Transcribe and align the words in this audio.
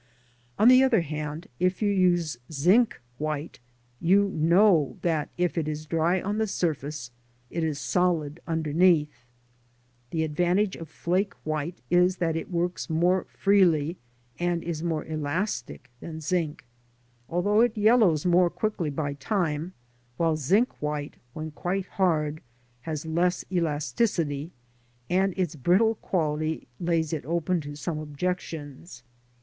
On 0.57 0.67
the 0.67 0.81
other 0.81 1.01
hand, 1.01 1.47
if 1.59 1.83
you 1.83 1.91
use 1.91 2.35
zinc 2.51 2.99
white 3.19 3.59
you 3.99 4.29
know 4.29 4.97
that 5.03 5.29
if 5.37 5.59
it 5.59 5.67
is 5.67 5.85
dry 5.85 6.19
on 6.19 6.39
the 6.39 6.47
surface 6.47 7.11
it 7.51 7.63
is 7.63 7.77
solid 7.77 8.39
underneath. 8.47 9.27
The 10.09 10.23
advantage 10.23 10.75
of 10.75 10.89
flake 10.89 11.35
white 11.43 11.83
is 11.91 12.17
that 12.17 12.35
it 12.35 12.49
works 12.49 12.89
more 12.89 13.25
freely 13.25 13.95
and 14.39 14.63
is 14.63 14.81
more 14.81 15.05
elastic 15.05 15.91
than 15.99 16.19
zinc, 16.19 16.65
although 17.29 17.61
it 17.61 17.77
yellows 17.77 18.25
more 18.25 18.49
quickly 18.49 18.89
by 18.89 19.13
time, 19.13 19.73
while 20.17 20.35
zinc 20.35 20.81
white, 20.81 21.13
when 21.33 21.51
quite 21.51 21.85
hard, 21.85 22.41
has 22.89 23.05
less 23.05 23.45
elasticity, 23.51 24.51
and 25.11 25.35
its 25.37 25.55
brittle 25.55 25.93
quality 25.93 26.67
lays 26.79 27.13
it 27.13 27.23
open 27.23 27.61
to 27.61 27.75
some 27.75 27.99
objections. 27.99 29.03